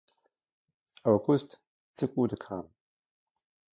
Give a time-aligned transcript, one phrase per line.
[1.03, 1.61] August
[1.93, 2.71] zugutekamen.